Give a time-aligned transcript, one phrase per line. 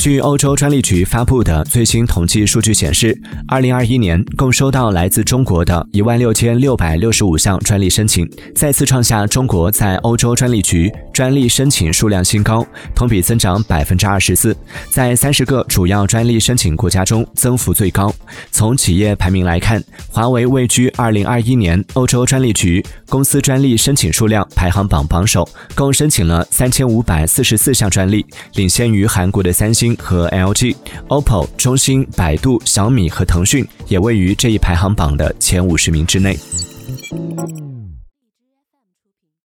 [0.00, 3.14] 据欧洲专利局发布的最新统计数据显示，
[3.46, 14.56] 二零二一年共收到来自中国的一万六千六百六十五项专利申请，再次创下中国在欧洲专利局专利申请数量新高，同比增长百分之二十四，
[14.90, 18.10] 在三十个主要专利申请国家中增幅最高。
[18.50, 28.24] 从企业排名来看，华为位居二零二一年欧洲专利局公司专利申请数量排行榜榜首，共申请了三千五百四十四项专利，
[28.54, 29.89] 领先于韩国的三星。
[29.96, 30.74] 和 LG、
[31.08, 36.36] OPPO、中兴、百度、小米和腾讯也位于这一排行榜的前五十名之内。